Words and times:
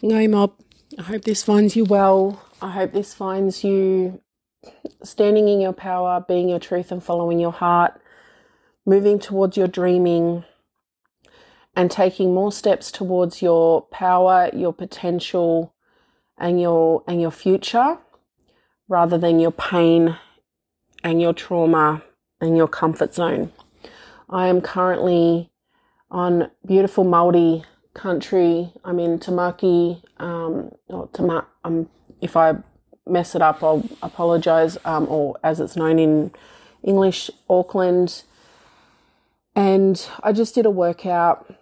No, 0.00 0.28
Mob. 0.28 0.52
I 0.96 1.02
hope 1.02 1.22
this 1.22 1.42
finds 1.42 1.74
you 1.74 1.84
well. 1.84 2.40
I 2.62 2.70
hope 2.70 2.92
this 2.92 3.14
finds 3.14 3.64
you 3.64 4.20
standing 5.02 5.48
in 5.48 5.60
your 5.60 5.72
power, 5.72 6.24
being 6.26 6.48
your 6.48 6.60
truth, 6.60 6.92
and 6.92 7.02
following 7.02 7.40
your 7.40 7.50
heart, 7.50 8.00
moving 8.86 9.18
towards 9.18 9.56
your 9.56 9.66
dreaming, 9.66 10.44
and 11.74 11.90
taking 11.90 12.32
more 12.32 12.52
steps 12.52 12.92
towards 12.92 13.42
your 13.42 13.82
power, 13.82 14.50
your 14.52 14.72
potential, 14.72 15.74
and 16.36 16.60
your 16.60 17.02
and 17.08 17.20
your 17.20 17.32
future, 17.32 17.98
rather 18.88 19.18
than 19.18 19.40
your 19.40 19.50
pain 19.50 20.16
and 21.02 21.20
your 21.20 21.32
trauma 21.32 22.02
and 22.40 22.56
your 22.56 22.68
comfort 22.68 23.16
zone. 23.16 23.52
I 24.30 24.46
am 24.46 24.60
currently 24.60 25.50
on 26.08 26.52
beautiful 26.64 27.02
Maori 27.02 27.64
country. 27.98 28.72
I'm 28.84 28.98
in 28.98 29.18
Tamaki, 29.18 30.02
um, 30.18 30.72
or 30.88 31.08
Tama- 31.12 31.46
um, 31.64 31.88
if 32.20 32.36
I 32.36 32.56
mess 33.06 33.34
it 33.34 33.42
up, 33.42 33.62
I'll 33.62 33.84
apologize, 34.02 34.78
um, 34.84 35.06
or 35.08 35.36
as 35.42 35.60
it's 35.60 35.76
known 35.76 35.98
in 35.98 36.30
English, 36.82 37.30
Auckland. 37.50 38.22
And 39.54 40.08
I 40.22 40.32
just 40.32 40.54
did 40.54 40.66
a 40.66 40.70
workout 40.70 41.52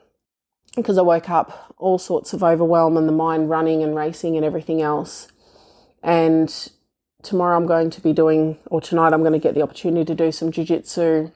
because 0.77 0.98
I 0.98 1.02
woke 1.02 1.30
up 1.30 1.75
all 1.78 1.98
sorts 1.98 2.34
of 2.34 2.42
overwhelm 2.42 2.97
and 2.97 3.09
the 3.09 3.12
mind 3.12 3.48
running 3.48 3.83
and 3.83 3.97
racing 3.97 4.37
and 4.37 4.45
everything 4.45 4.83
else. 4.83 5.28
And 6.03 6.53
tomorrow 7.23 7.56
I'm 7.56 7.66
going 7.66 7.91
to 7.91 8.00
be 8.00 8.12
doing, 8.12 8.59
or 8.66 8.80
tonight 8.80 9.12
I'm 9.14 9.23
going 9.23 9.33
to 9.33 9.39
get 9.39 9.55
the 9.55 9.62
opportunity 9.62 10.05
to 10.05 10.14
do 10.14 10.30
some 10.30 10.53
jujitsu 10.53 11.33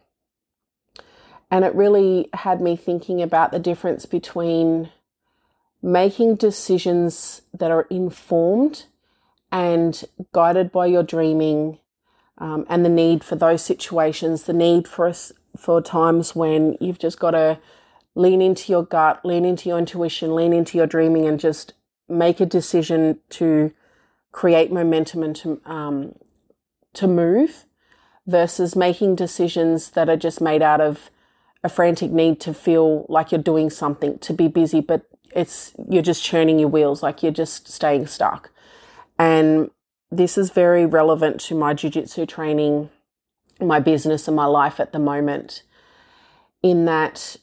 and 1.50 1.64
it 1.64 1.74
really 1.74 2.28
had 2.32 2.60
me 2.60 2.76
thinking 2.76 3.20
about 3.20 3.52
the 3.52 3.58
difference 3.58 4.06
between 4.06 4.90
making 5.82 6.36
decisions 6.36 7.42
that 7.52 7.70
are 7.70 7.86
informed 7.90 8.84
and 9.50 10.04
guided 10.32 10.70
by 10.70 10.86
your 10.86 11.02
dreaming 11.02 11.78
um, 12.38 12.64
and 12.68 12.84
the 12.84 12.90
need 12.90 13.24
for 13.24 13.36
those 13.36 13.62
situations, 13.62 14.44
the 14.44 14.52
need 14.52 14.86
for 14.86 15.06
us 15.06 15.32
for 15.56 15.82
times 15.82 16.34
when 16.34 16.76
you've 16.80 16.98
just 16.98 17.18
got 17.18 17.32
to 17.32 17.58
lean 18.14 18.40
into 18.40 18.72
your 18.72 18.84
gut, 18.84 19.24
lean 19.24 19.44
into 19.44 19.68
your 19.68 19.78
intuition, 19.78 20.34
lean 20.34 20.52
into 20.52 20.78
your 20.78 20.86
dreaming, 20.86 21.26
and 21.26 21.40
just 21.40 21.74
make 22.08 22.40
a 22.40 22.46
decision 22.46 23.18
to 23.28 23.72
create 24.32 24.72
momentum 24.72 25.22
and 25.22 25.36
to 25.36 25.60
um, 25.64 26.14
to 26.92 27.06
move, 27.06 27.66
versus 28.26 28.74
making 28.74 29.14
decisions 29.14 29.90
that 29.90 30.08
are 30.08 30.16
just 30.16 30.40
made 30.40 30.62
out 30.62 30.80
of 30.80 31.10
a 31.62 31.68
frantic 31.68 32.10
need 32.10 32.40
to 32.40 32.54
feel 32.54 33.06
like 33.08 33.32
you're 33.32 33.42
doing 33.42 33.70
something, 33.70 34.18
to 34.18 34.32
be 34.32 34.48
busy, 34.48 34.80
but 34.80 35.02
it's 35.34 35.72
you're 35.88 36.02
just 36.02 36.24
churning 36.24 36.58
your 36.58 36.68
wheels, 36.68 37.02
like 37.02 37.22
you're 37.22 37.32
just 37.32 37.68
staying 37.68 38.06
stuck. 38.06 38.50
And 39.18 39.70
this 40.10 40.38
is 40.38 40.50
very 40.50 40.86
relevant 40.86 41.40
to 41.42 41.54
my 41.54 41.74
jiu-jitsu 41.74 42.26
training, 42.26 42.90
my 43.60 43.78
business 43.78 44.26
and 44.26 44.36
my 44.36 44.46
life 44.46 44.80
at 44.80 44.92
the 44.92 44.98
moment. 44.98 45.62
In 46.62 46.84
that 46.86 47.36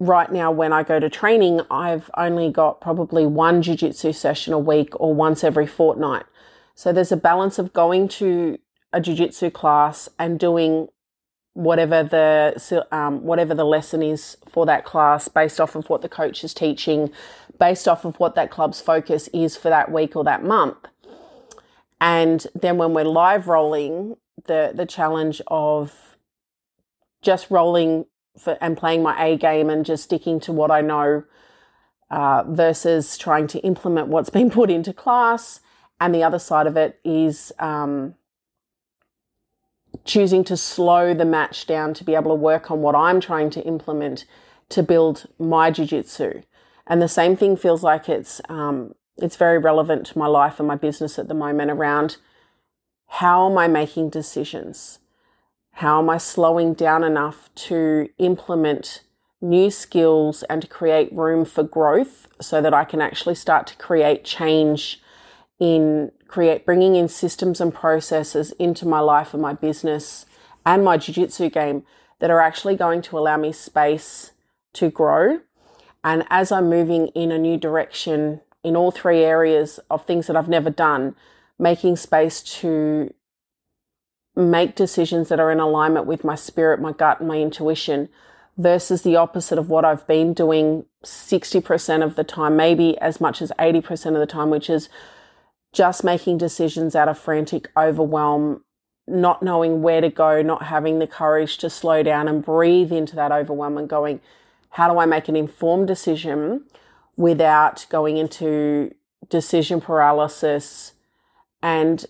right 0.00 0.32
now 0.32 0.50
when 0.50 0.72
I 0.72 0.82
go 0.82 0.98
to 0.98 1.08
training, 1.08 1.60
I've 1.70 2.10
only 2.16 2.50
got 2.50 2.80
probably 2.80 3.26
one 3.26 3.62
jiu-jitsu 3.62 4.12
session 4.12 4.52
a 4.52 4.58
week 4.58 4.98
or 4.98 5.14
once 5.14 5.44
every 5.44 5.66
fortnight. 5.66 6.24
So 6.74 6.92
there's 6.92 7.12
a 7.12 7.16
balance 7.16 7.58
of 7.58 7.72
going 7.72 8.08
to 8.08 8.58
a 8.92 9.00
jiu-jitsu 9.00 9.50
class 9.50 10.08
and 10.18 10.40
doing 10.40 10.88
whatever 11.54 12.02
the 12.02 12.86
um, 12.90 13.22
whatever 13.22 13.54
the 13.54 13.64
lesson 13.64 14.02
is 14.02 14.36
for 14.46 14.66
that 14.66 14.84
class 14.84 15.28
based 15.28 15.60
off 15.60 15.74
of 15.74 15.88
what 15.88 16.02
the 16.02 16.08
coach 16.08 16.44
is 16.44 16.52
teaching 16.52 17.10
based 17.58 17.86
off 17.86 18.04
of 18.04 18.18
what 18.18 18.34
that 18.34 18.50
club's 18.50 18.80
focus 18.80 19.28
is 19.32 19.56
for 19.56 19.68
that 19.68 19.90
week 19.90 20.16
or 20.16 20.24
that 20.24 20.44
month. 20.44 20.76
And 22.00 22.46
then 22.54 22.76
when 22.76 22.92
we're 22.92 23.04
live 23.04 23.46
rolling 23.46 24.16
the 24.46 24.72
the 24.74 24.86
challenge 24.86 25.40
of 25.46 26.16
just 27.22 27.50
rolling 27.50 28.06
for, 28.38 28.58
and 28.60 28.76
playing 28.76 29.02
my 29.02 29.24
A 29.24 29.36
game 29.36 29.70
and 29.70 29.86
just 29.86 30.04
sticking 30.04 30.40
to 30.40 30.52
what 30.52 30.70
I 30.70 30.80
know 30.80 31.24
uh, 32.10 32.44
versus 32.48 33.16
trying 33.16 33.46
to 33.48 33.60
implement 33.60 34.08
what's 34.08 34.30
been 34.38 34.50
put 34.50 34.70
into 34.70 34.92
class. 34.92 35.60
And 36.00 36.14
the 36.14 36.24
other 36.24 36.40
side 36.40 36.66
of 36.66 36.76
it 36.76 37.00
is 37.04 37.52
um, 37.58 38.16
choosing 40.04 40.44
to 40.44 40.56
slow 40.56 41.14
the 41.14 41.24
match 41.24 41.66
down 41.66 41.94
to 41.94 42.04
be 42.04 42.14
able 42.14 42.30
to 42.30 42.42
work 42.42 42.70
on 42.70 42.82
what 42.82 42.94
I'm 42.94 43.20
trying 43.20 43.50
to 43.50 43.62
implement 43.62 44.24
to 44.70 44.82
build 44.82 45.26
my 45.38 45.70
jiu-jitsu. 45.70 46.42
And 46.86 47.00
the 47.00 47.08
same 47.08 47.36
thing 47.36 47.56
feels 47.56 47.82
like 47.82 48.08
it's 48.08 48.40
um, 48.48 48.94
it's 49.16 49.36
very 49.36 49.58
relevant 49.58 50.06
to 50.06 50.18
my 50.18 50.26
life 50.26 50.58
and 50.58 50.68
my 50.68 50.76
business 50.76 51.18
at 51.18 51.28
the 51.28 51.34
moment 51.34 51.70
around 51.70 52.16
how 53.06 53.48
am 53.48 53.56
I 53.56 53.68
making 53.68 54.10
decisions? 54.10 54.98
How 55.72 56.00
am 56.00 56.10
I 56.10 56.18
slowing 56.18 56.74
down 56.74 57.04
enough 57.04 57.48
to 57.54 58.08
implement 58.18 59.02
new 59.40 59.70
skills 59.70 60.42
and 60.44 60.62
to 60.62 60.68
create 60.68 61.12
room 61.12 61.44
for 61.44 61.62
growth 61.62 62.26
so 62.40 62.60
that 62.60 62.74
I 62.74 62.84
can 62.84 63.00
actually 63.00 63.34
start 63.34 63.66
to 63.68 63.76
create 63.76 64.24
change 64.24 65.00
in 65.60 66.10
create 66.26 66.66
bringing 66.66 66.96
in 66.96 67.08
systems 67.08 67.60
and 67.60 67.72
processes 67.72 68.52
into 68.58 68.86
my 68.86 69.00
life 69.00 69.32
and 69.32 69.42
my 69.42 69.52
business 69.52 70.26
and 70.66 70.84
my 70.84 70.96
jiu-jitsu 70.96 71.48
game 71.50 71.84
that 72.18 72.30
are 72.30 72.40
actually 72.40 72.76
going 72.76 73.02
to 73.02 73.18
allow 73.18 73.36
me 73.36 73.52
space 73.52 74.32
to 74.72 74.90
grow. 74.90 75.40
And 76.02 76.24
as 76.30 76.50
i'm 76.52 76.68
moving 76.68 77.08
in 77.08 77.30
a 77.30 77.38
new 77.38 77.56
direction 77.56 78.40
in 78.62 78.76
all 78.76 78.90
three 78.90 79.20
areas 79.20 79.78
of 79.90 80.04
things 80.04 80.26
that 80.26 80.36
i've 80.36 80.48
never 80.48 80.70
done 80.70 81.14
making 81.58 81.96
space 81.96 82.42
to 82.42 83.12
make 84.34 84.74
decisions 84.74 85.28
that 85.28 85.38
are 85.38 85.52
in 85.52 85.60
alignment 85.60 86.06
with 86.06 86.24
my 86.24 86.34
spirit 86.34 86.80
my 86.80 86.92
gut 86.92 87.20
and 87.20 87.28
my 87.28 87.38
intuition 87.38 88.08
versus 88.56 89.02
the 89.02 89.16
opposite 89.16 89.58
of 89.58 89.68
what 89.68 89.84
i've 89.84 90.06
been 90.06 90.34
doing 90.34 90.84
60% 91.04 92.02
of 92.02 92.16
the 92.16 92.24
time 92.24 92.56
maybe 92.56 92.96
as 92.98 93.20
much 93.20 93.42
as 93.42 93.52
80% 93.58 94.06
of 94.14 94.14
the 94.14 94.26
time 94.26 94.50
which 94.50 94.70
is 94.70 94.88
just 95.74 96.04
making 96.04 96.38
decisions 96.38 96.94
out 96.94 97.08
of 97.08 97.18
frantic 97.18 97.68
overwhelm, 97.76 98.64
not 99.06 99.42
knowing 99.42 99.82
where 99.82 100.00
to 100.00 100.08
go, 100.08 100.40
not 100.40 100.62
having 100.64 100.98
the 100.98 101.06
courage 101.06 101.58
to 101.58 101.68
slow 101.68 102.02
down 102.02 102.28
and 102.28 102.44
breathe 102.44 102.92
into 102.92 103.14
that 103.16 103.32
overwhelm 103.32 103.76
and 103.76 103.88
going, 103.88 104.20
how 104.70 104.90
do 104.90 104.98
I 104.98 105.04
make 105.04 105.28
an 105.28 105.36
informed 105.36 105.86
decision 105.86 106.64
without 107.16 107.86
going 107.90 108.16
into 108.16 108.94
decision 109.28 109.80
paralysis? 109.80 110.94
And 111.62 112.06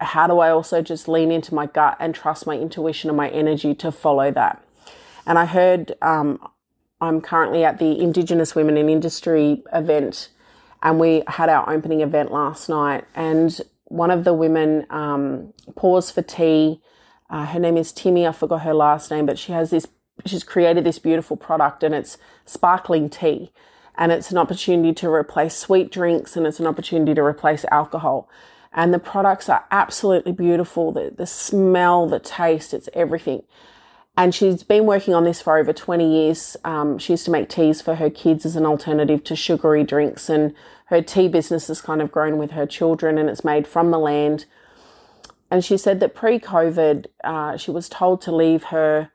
how 0.00 0.26
do 0.26 0.38
I 0.38 0.50
also 0.50 0.80
just 0.80 1.08
lean 1.08 1.30
into 1.30 1.54
my 1.54 1.66
gut 1.66 1.96
and 2.00 2.14
trust 2.14 2.46
my 2.46 2.56
intuition 2.56 3.10
and 3.10 3.16
my 3.16 3.28
energy 3.28 3.74
to 3.74 3.92
follow 3.92 4.30
that? 4.30 4.62
And 5.26 5.38
I 5.38 5.46
heard 5.46 5.94
um, 6.00 6.38
I'm 7.00 7.20
currently 7.20 7.64
at 7.64 7.78
the 7.78 7.98
Indigenous 7.98 8.54
Women 8.54 8.76
in 8.76 8.88
Industry 8.88 9.62
event 9.72 10.28
and 10.84 11.00
we 11.00 11.22
had 11.26 11.48
our 11.48 11.68
opening 11.68 12.02
event 12.02 12.30
last 12.30 12.68
night. 12.68 13.04
And 13.14 13.58
one 13.86 14.10
of 14.10 14.24
the 14.24 14.34
women 14.34 14.86
um, 14.90 15.54
paused 15.74 16.14
for 16.14 16.22
tea. 16.22 16.82
Uh, 17.30 17.46
her 17.46 17.58
name 17.58 17.78
is 17.78 17.90
Timmy. 17.90 18.26
I 18.26 18.32
forgot 18.32 18.62
her 18.62 18.74
last 18.74 19.10
name, 19.10 19.24
but 19.24 19.38
she 19.38 19.52
has 19.52 19.70
this. 19.70 19.88
She's 20.26 20.44
created 20.44 20.84
this 20.84 20.98
beautiful 20.98 21.36
product, 21.36 21.82
and 21.82 21.94
it's 21.94 22.18
sparkling 22.44 23.08
tea. 23.08 23.50
And 23.96 24.12
it's 24.12 24.30
an 24.30 24.38
opportunity 24.38 24.92
to 24.94 25.08
replace 25.08 25.56
sweet 25.56 25.90
drinks, 25.90 26.36
and 26.36 26.46
it's 26.46 26.60
an 26.60 26.66
opportunity 26.66 27.14
to 27.14 27.22
replace 27.22 27.64
alcohol. 27.70 28.28
And 28.72 28.92
the 28.92 28.98
products 28.98 29.48
are 29.48 29.64
absolutely 29.70 30.32
beautiful. 30.32 30.92
The, 30.92 31.12
the 31.16 31.26
smell, 31.26 32.08
the 32.08 32.18
taste, 32.18 32.74
it's 32.74 32.88
everything. 32.92 33.44
And 34.16 34.34
she's 34.34 34.62
been 34.62 34.86
working 34.86 35.12
on 35.12 35.24
this 35.24 35.42
for 35.42 35.58
over 35.58 35.72
20 35.72 36.08
years. 36.08 36.56
Um, 36.64 36.98
she 36.98 37.14
used 37.14 37.24
to 37.24 37.32
make 37.32 37.48
teas 37.48 37.80
for 37.80 37.96
her 37.96 38.10
kids 38.10 38.46
as 38.46 38.54
an 38.54 38.64
alternative 38.64 39.24
to 39.24 39.34
sugary 39.34 39.82
drinks. 39.82 40.28
And 40.28 40.54
her 40.86 41.02
tea 41.02 41.26
business 41.26 41.66
has 41.66 41.80
kind 41.80 42.00
of 42.00 42.12
grown 42.12 42.38
with 42.38 42.52
her 42.52 42.66
children 42.66 43.18
and 43.18 43.28
it's 43.28 43.44
made 43.44 43.66
from 43.66 43.90
the 43.90 43.98
land. 43.98 44.44
And 45.50 45.64
she 45.64 45.76
said 45.76 45.98
that 46.00 46.14
pre 46.14 46.38
COVID, 46.38 47.06
uh, 47.24 47.56
she 47.56 47.72
was 47.72 47.88
told 47.88 48.20
to 48.22 48.34
leave 48.34 48.64
her 48.64 49.10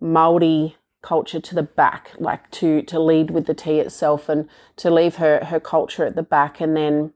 Maori 0.00 0.76
culture 1.02 1.40
to 1.40 1.54
the 1.54 1.62
back, 1.62 2.10
like 2.18 2.50
to, 2.50 2.82
to 2.82 2.98
lead 2.98 3.30
with 3.30 3.46
the 3.46 3.54
tea 3.54 3.78
itself 3.78 4.28
and 4.28 4.48
to 4.76 4.90
leave 4.90 5.16
her, 5.16 5.44
her 5.44 5.60
culture 5.60 6.04
at 6.04 6.16
the 6.16 6.22
back. 6.22 6.60
And 6.60 6.76
then 6.76 7.12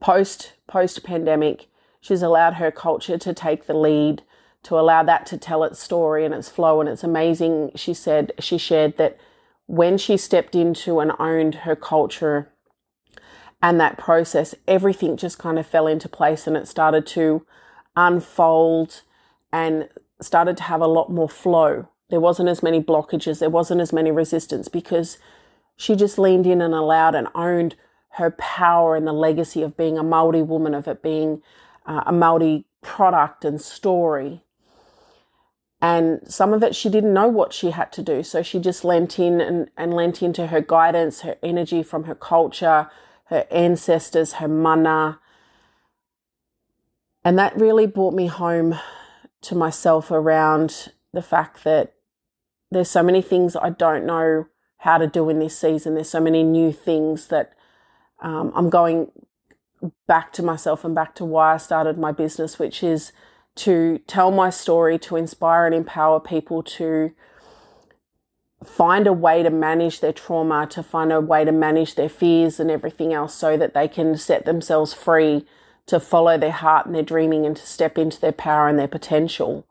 post, 0.00 0.54
post 0.66 1.04
pandemic, 1.04 1.68
she's 2.00 2.22
allowed 2.22 2.54
her 2.54 2.72
culture 2.72 3.18
to 3.18 3.32
take 3.32 3.66
the 3.66 3.74
lead 3.74 4.22
to 4.64 4.78
allow 4.78 5.02
that 5.02 5.26
to 5.26 5.38
tell 5.38 5.62
its 5.64 5.78
story 5.78 6.24
and 6.24 6.34
its 6.34 6.48
flow. 6.48 6.80
And 6.80 6.88
it's 6.88 7.04
amazing. 7.04 7.72
She 7.76 7.94
said, 7.94 8.32
she 8.38 8.58
shared 8.58 8.96
that 8.96 9.18
when 9.66 9.96
she 9.96 10.16
stepped 10.16 10.54
into 10.54 11.00
and 11.00 11.12
owned 11.18 11.54
her 11.56 11.76
culture 11.76 12.50
and 13.62 13.80
that 13.80 13.96
process, 13.96 14.54
everything 14.68 15.16
just 15.16 15.38
kind 15.38 15.58
of 15.58 15.66
fell 15.66 15.86
into 15.86 16.08
place 16.08 16.46
and 16.46 16.56
it 16.56 16.68
started 16.68 17.06
to 17.08 17.46
unfold 17.96 19.02
and 19.52 19.88
started 20.20 20.56
to 20.58 20.64
have 20.64 20.80
a 20.80 20.86
lot 20.86 21.10
more 21.10 21.28
flow. 21.28 21.88
There 22.10 22.20
wasn't 22.20 22.48
as 22.48 22.62
many 22.62 22.82
blockages, 22.82 23.38
there 23.38 23.50
wasn't 23.50 23.80
as 23.80 23.92
many 23.92 24.10
resistance 24.10 24.68
because 24.68 25.18
she 25.76 25.96
just 25.96 26.18
leaned 26.18 26.46
in 26.46 26.60
and 26.60 26.74
allowed 26.74 27.14
and 27.14 27.28
owned 27.34 27.74
her 28.10 28.30
power 28.32 28.94
and 28.94 29.06
the 29.06 29.12
legacy 29.12 29.62
of 29.62 29.76
being 29.76 29.98
a 29.98 30.02
Maori 30.02 30.42
woman, 30.42 30.74
of 30.74 30.86
it 30.86 31.02
being 31.02 31.42
uh, 31.86 32.02
a 32.06 32.12
Maori 32.12 32.64
product 32.82 33.44
and 33.44 33.60
story. 33.60 34.42
And 35.84 36.20
some 36.26 36.54
of 36.54 36.62
it 36.62 36.74
she 36.74 36.88
didn't 36.88 37.12
know 37.12 37.28
what 37.28 37.52
she 37.52 37.70
had 37.70 37.92
to 37.92 38.02
do. 38.02 38.22
So 38.22 38.42
she 38.42 38.58
just 38.58 38.86
lent 38.86 39.18
in 39.18 39.38
and, 39.38 39.70
and 39.76 39.92
lent 39.92 40.22
into 40.22 40.46
her 40.46 40.62
guidance, 40.62 41.20
her 41.20 41.36
energy 41.42 41.82
from 41.82 42.04
her 42.04 42.14
culture, 42.14 42.88
her 43.24 43.46
ancestors, 43.50 44.34
her 44.34 44.48
mana. 44.48 45.20
And 47.22 47.38
that 47.38 47.54
really 47.60 47.86
brought 47.86 48.14
me 48.14 48.28
home 48.28 48.78
to 49.42 49.54
myself 49.54 50.10
around 50.10 50.90
the 51.12 51.20
fact 51.20 51.64
that 51.64 51.92
there's 52.70 52.90
so 52.90 53.02
many 53.02 53.20
things 53.20 53.54
I 53.54 53.68
don't 53.68 54.06
know 54.06 54.46
how 54.78 54.96
to 54.96 55.06
do 55.06 55.28
in 55.28 55.38
this 55.38 55.58
season. 55.58 55.96
There's 55.96 56.08
so 56.08 56.18
many 56.18 56.42
new 56.42 56.72
things 56.72 57.26
that 57.26 57.52
um, 58.22 58.52
I'm 58.56 58.70
going 58.70 59.12
back 60.06 60.32
to 60.32 60.42
myself 60.42 60.82
and 60.82 60.94
back 60.94 61.14
to 61.16 61.26
why 61.26 61.52
I 61.52 61.56
started 61.58 61.98
my 61.98 62.10
business, 62.10 62.58
which 62.58 62.82
is 62.82 63.12
to 63.56 63.98
tell 64.06 64.30
my 64.30 64.50
story, 64.50 64.98
to 64.98 65.16
inspire 65.16 65.66
and 65.66 65.74
empower 65.74 66.20
people 66.20 66.62
to 66.62 67.12
find 68.64 69.06
a 69.06 69.12
way 69.12 69.42
to 69.42 69.50
manage 69.50 70.00
their 70.00 70.12
trauma, 70.12 70.66
to 70.66 70.82
find 70.82 71.12
a 71.12 71.20
way 71.20 71.44
to 71.44 71.52
manage 71.52 71.94
their 71.94 72.08
fears 72.08 72.58
and 72.58 72.70
everything 72.70 73.12
else 73.12 73.34
so 73.34 73.56
that 73.56 73.74
they 73.74 73.86
can 73.86 74.16
set 74.16 74.44
themselves 74.44 74.94
free 74.94 75.44
to 75.86 76.00
follow 76.00 76.38
their 76.38 76.50
heart 76.50 76.86
and 76.86 76.94
their 76.94 77.02
dreaming 77.02 77.44
and 77.44 77.56
to 77.56 77.66
step 77.66 77.98
into 77.98 78.20
their 78.20 78.32
power 78.32 78.68
and 78.68 78.78
their 78.78 78.88
potential. 78.88 79.66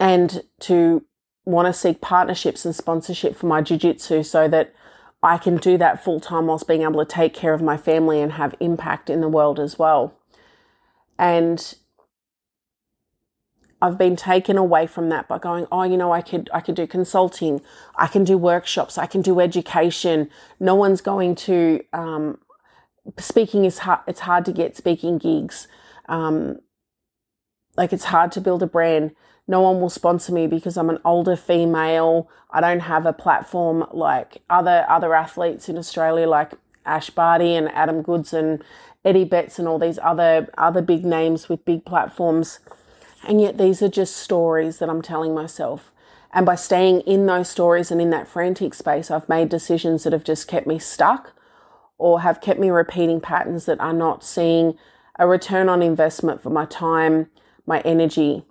And 0.00 0.42
to 0.60 1.04
want 1.44 1.66
to 1.66 1.72
seek 1.72 2.00
partnerships 2.00 2.64
and 2.64 2.74
sponsorship 2.74 3.36
for 3.36 3.46
my 3.46 3.62
jiu-jitsu 3.62 4.24
so 4.24 4.48
that 4.48 4.74
I 5.22 5.38
can 5.38 5.56
do 5.56 5.78
that 5.78 6.02
full 6.02 6.20
time 6.20 6.46
whilst 6.46 6.68
being 6.68 6.82
able 6.82 7.04
to 7.04 7.10
take 7.10 7.32
care 7.32 7.54
of 7.54 7.62
my 7.62 7.76
family 7.76 8.20
and 8.20 8.32
have 8.32 8.54
impact 8.60 9.08
in 9.08 9.20
the 9.20 9.28
world 9.28 9.58
as 9.58 9.78
well. 9.78 10.17
And 11.18 11.74
I've 13.80 13.98
been 13.98 14.16
taken 14.16 14.56
away 14.56 14.86
from 14.86 15.08
that 15.08 15.28
by 15.28 15.38
going, 15.38 15.66
oh, 15.70 15.82
you 15.82 15.96
know, 15.96 16.12
I 16.12 16.22
could 16.22 16.50
I 16.52 16.60
could 16.60 16.74
do 16.74 16.86
consulting, 16.86 17.60
I 17.96 18.06
can 18.06 18.24
do 18.24 18.36
workshops, 18.38 18.98
I 18.98 19.06
can 19.06 19.22
do 19.22 19.40
education. 19.40 20.30
No 20.58 20.74
one's 20.74 21.00
going 21.00 21.34
to 21.36 21.84
um, 21.92 22.38
speaking 23.18 23.64
is 23.64 23.78
hard. 23.78 24.00
It's 24.06 24.20
hard 24.20 24.44
to 24.46 24.52
get 24.52 24.76
speaking 24.76 25.18
gigs. 25.18 25.68
Um, 26.08 26.58
like 27.76 27.92
it's 27.92 28.04
hard 28.04 28.32
to 28.32 28.40
build 28.40 28.62
a 28.62 28.66
brand 28.66 29.12
no 29.48 29.62
one 29.62 29.80
will 29.80 29.90
sponsor 29.90 30.30
me 30.30 30.46
because 30.46 30.76
I'm 30.76 30.90
an 30.90 30.98
older 31.06 31.34
female. 31.34 32.28
I 32.50 32.60
don't 32.60 32.80
have 32.80 33.06
a 33.06 33.14
platform 33.14 33.86
like 33.92 34.42
other 34.50 34.84
other 34.88 35.14
athletes 35.14 35.70
in 35.70 35.78
Australia 35.78 36.28
like 36.28 36.52
Ash 36.88 37.10
Barty 37.10 37.54
and 37.54 37.70
Adam 37.72 38.02
Goodes 38.02 38.32
and 38.32 38.62
Eddie 39.04 39.24
Betts 39.24 39.58
and 39.58 39.68
all 39.68 39.78
these 39.78 39.98
other 40.02 40.48
other 40.58 40.82
big 40.82 41.04
names 41.04 41.48
with 41.48 41.64
big 41.64 41.84
platforms. 41.84 42.60
And 43.26 43.40
yet 43.40 43.58
these 43.58 43.82
are 43.82 43.88
just 43.88 44.16
stories 44.16 44.78
that 44.78 44.88
I'm 44.88 45.02
telling 45.02 45.34
myself. 45.34 45.92
And 46.32 46.44
by 46.44 46.56
staying 46.56 47.00
in 47.00 47.26
those 47.26 47.48
stories 47.48 47.90
and 47.90 48.00
in 48.00 48.10
that 48.10 48.28
frantic 48.28 48.74
space, 48.74 49.10
I've 49.10 49.28
made 49.28 49.48
decisions 49.48 50.04
that 50.04 50.12
have 50.12 50.24
just 50.24 50.46
kept 50.48 50.66
me 50.66 50.78
stuck 50.78 51.32
or 51.96 52.20
have 52.20 52.40
kept 52.40 52.60
me 52.60 52.70
repeating 52.70 53.20
patterns 53.20 53.64
that 53.66 53.80
are 53.80 53.92
not 53.92 54.24
seeing 54.24 54.78
a 55.18 55.26
return 55.26 55.68
on 55.68 55.82
investment 55.82 56.42
for 56.42 56.50
my 56.50 56.64
time, 56.66 57.28
my 57.66 57.80
energy, 57.80 58.44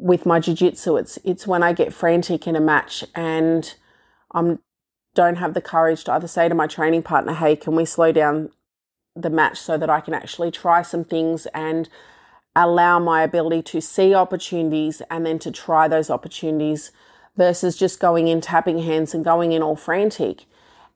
with 0.00 0.24
my 0.24 0.40
jiu-jitsu 0.40 0.96
it's 0.96 1.18
it's 1.24 1.46
when 1.46 1.62
I 1.62 1.72
get 1.72 1.92
frantic 1.92 2.46
in 2.46 2.56
a 2.56 2.60
match 2.60 3.04
and 3.14 3.74
I'm 4.32 4.60
don't 5.14 5.36
have 5.36 5.54
the 5.54 5.60
courage 5.60 6.04
to 6.04 6.12
either 6.12 6.28
say 6.28 6.48
to 6.48 6.54
my 6.54 6.66
training 6.66 7.02
partner, 7.02 7.32
"Hey, 7.32 7.56
can 7.56 7.74
we 7.74 7.84
slow 7.84 8.12
down 8.12 8.50
the 9.16 9.30
match 9.30 9.58
so 9.58 9.76
that 9.76 9.90
I 9.90 10.00
can 10.00 10.14
actually 10.14 10.50
try 10.50 10.82
some 10.82 11.04
things 11.04 11.46
and 11.46 11.88
allow 12.54 12.98
my 12.98 13.22
ability 13.22 13.62
to 13.62 13.80
see 13.80 14.14
opportunities 14.14 15.02
and 15.10 15.26
then 15.26 15.38
to 15.40 15.50
try 15.50 15.88
those 15.88 16.10
opportunities 16.10 16.92
versus 17.36 17.76
just 17.76 18.00
going 18.00 18.28
in 18.28 18.40
tapping 18.40 18.80
hands 18.80 19.14
and 19.14 19.24
going 19.24 19.52
in 19.52 19.62
all 19.62 19.76
frantic." 19.76 20.46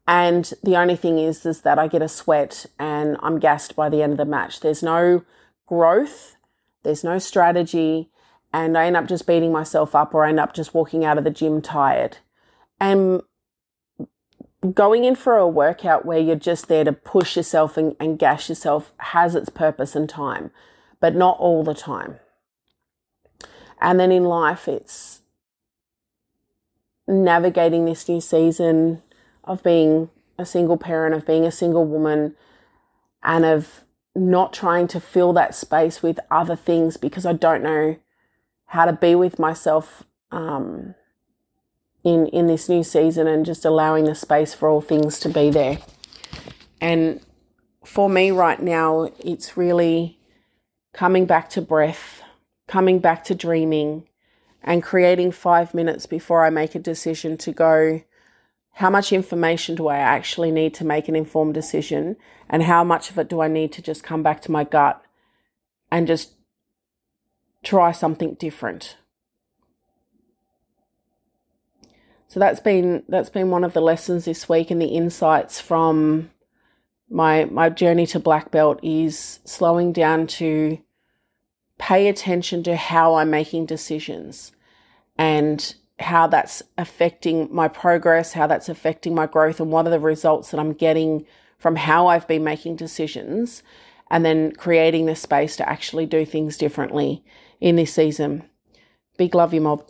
And 0.06 0.52
the 0.62 0.76
only 0.76 0.96
thing 0.96 1.18
is 1.18 1.46
is 1.46 1.62
that 1.62 1.78
I 1.78 1.88
get 1.88 2.02
a 2.02 2.08
sweat 2.08 2.66
and 2.78 3.16
I'm 3.22 3.38
gassed 3.38 3.74
by 3.74 3.88
the 3.88 4.02
end 4.02 4.12
of 4.12 4.18
the 4.18 4.24
match. 4.26 4.60
There's 4.60 4.82
no 4.82 5.22
growth, 5.66 6.36
there's 6.82 7.04
no 7.04 7.18
strategy, 7.18 8.10
and 8.52 8.76
I 8.76 8.86
end 8.86 8.96
up 8.96 9.06
just 9.06 9.26
beating 9.26 9.50
myself 9.50 9.94
up 9.94 10.14
or 10.14 10.24
I 10.24 10.28
end 10.28 10.40
up 10.40 10.52
just 10.52 10.74
walking 10.74 11.04
out 11.04 11.18
of 11.18 11.24
the 11.24 11.30
gym 11.30 11.62
tired. 11.62 12.18
And 12.78 13.22
going 14.72 15.04
in 15.04 15.14
for 15.14 15.36
a 15.36 15.48
workout 15.48 16.04
where 16.04 16.18
you're 16.18 16.36
just 16.36 16.68
there 16.68 16.84
to 16.84 16.92
push 16.92 17.36
yourself 17.36 17.76
and, 17.76 17.96
and 18.00 18.18
gas 18.18 18.48
yourself 18.48 18.92
has 18.98 19.34
its 19.34 19.48
purpose 19.48 19.94
and 19.94 20.08
time, 20.08 20.50
but 21.00 21.14
not 21.14 21.38
all 21.38 21.62
the 21.62 21.74
time. 21.74 22.18
And 23.80 24.00
then 24.00 24.10
in 24.10 24.24
life, 24.24 24.66
it's 24.66 25.20
navigating 27.06 27.84
this 27.84 28.08
new 28.08 28.20
season 28.20 29.02
of 29.42 29.62
being 29.62 30.08
a 30.38 30.46
single 30.46 30.78
parent, 30.78 31.14
of 31.14 31.26
being 31.26 31.44
a 31.44 31.50
single 31.50 31.84
woman, 31.84 32.34
and 33.22 33.44
of 33.44 33.82
not 34.14 34.52
trying 34.52 34.88
to 34.88 35.00
fill 35.00 35.32
that 35.32 35.54
space 35.54 36.02
with 36.02 36.18
other 36.30 36.56
things 36.56 36.96
because 36.96 37.26
I 37.26 37.32
don't 37.32 37.62
know 37.62 37.96
how 38.66 38.84
to 38.84 38.92
be 38.92 39.14
with 39.14 39.38
myself 39.38 40.04
um, 40.30 40.94
in 42.04 42.26
in 42.28 42.46
this 42.46 42.68
new 42.68 42.84
season 42.84 43.26
and 43.26 43.46
just 43.46 43.64
allowing 43.64 44.04
the 44.04 44.14
space 44.14 44.54
for 44.54 44.68
all 44.68 44.80
things 44.80 45.18
to 45.20 45.28
be 45.28 45.50
there. 45.50 45.78
And 46.80 47.20
for 47.84 48.08
me 48.08 48.30
right 48.30 48.60
now, 48.60 49.10
it's 49.18 49.56
really 49.56 50.18
coming 50.92 51.26
back 51.26 51.48
to 51.50 51.62
breath, 51.62 52.22
coming 52.68 52.98
back 52.98 53.24
to 53.24 53.34
dreaming, 53.34 54.08
and 54.62 54.82
creating 54.82 55.32
five 55.32 55.74
minutes 55.74 56.06
before 56.06 56.44
I 56.44 56.50
make 56.50 56.74
a 56.74 56.78
decision 56.78 57.36
to 57.38 57.52
go. 57.52 58.02
How 58.78 58.90
much 58.90 59.12
information 59.12 59.76
do 59.76 59.88
I 59.88 59.98
actually 59.98 60.50
need 60.50 60.74
to 60.74 60.84
make 60.84 61.08
an 61.08 61.14
informed 61.14 61.54
decision? 61.54 62.16
And 62.48 62.64
how 62.64 62.82
much 62.84 63.10
of 63.10 63.18
it 63.18 63.28
do 63.28 63.40
I 63.40 63.48
need 63.48 63.72
to 63.72 63.82
just 63.82 64.02
come 64.02 64.22
back 64.22 64.40
to 64.42 64.50
my 64.50 64.64
gut 64.64 65.00
and 65.90 66.06
just 66.06 66.32
try 67.64 67.92
something 67.92 68.34
different. 68.34 68.96
So 72.34 72.40
that's 72.40 72.58
been 72.58 73.04
that's 73.08 73.30
been 73.30 73.50
one 73.50 73.62
of 73.62 73.74
the 73.74 73.80
lessons 73.80 74.24
this 74.24 74.48
week 74.48 74.72
and 74.72 74.82
the 74.82 74.88
insights 74.88 75.60
from 75.60 76.32
my 77.08 77.44
my 77.44 77.68
journey 77.68 78.08
to 78.08 78.18
black 78.18 78.50
belt 78.50 78.80
is 78.82 79.38
slowing 79.44 79.92
down 79.92 80.26
to 80.38 80.78
pay 81.78 82.08
attention 82.08 82.64
to 82.64 82.74
how 82.74 83.14
I'm 83.14 83.30
making 83.30 83.66
decisions 83.66 84.50
and 85.16 85.76
how 86.00 86.26
that's 86.26 86.60
affecting 86.76 87.54
my 87.54 87.68
progress, 87.68 88.32
how 88.32 88.48
that's 88.48 88.68
affecting 88.68 89.14
my 89.14 89.26
growth 89.26 89.60
and 89.60 89.70
what 89.70 89.86
are 89.86 89.90
the 89.90 90.00
results 90.00 90.50
that 90.50 90.58
I'm 90.58 90.72
getting 90.72 91.26
from 91.56 91.76
how 91.76 92.08
I've 92.08 92.26
been 92.26 92.42
making 92.42 92.74
decisions 92.74 93.62
and 94.10 94.24
then 94.24 94.50
creating 94.56 95.06
the 95.06 95.14
space 95.14 95.54
to 95.58 95.68
actually 95.68 96.06
do 96.06 96.26
things 96.26 96.56
differently 96.56 97.22
in 97.60 97.76
this 97.76 97.94
season. 97.94 98.42
Big 99.18 99.36
love 99.36 99.54
you, 99.54 99.60
mob. 99.60 99.88